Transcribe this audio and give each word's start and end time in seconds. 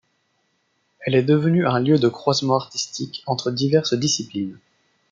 Elle 1.01 1.13
est 1.13 1.21
devenue 1.21 1.67
un 1.67 1.79
lieu 1.79 1.99
de 1.99 2.07
croisement 2.07 2.55
artistique 2.55 3.21
entre 3.27 3.51
diverses 3.51 3.93
disciplines. 3.93 4.57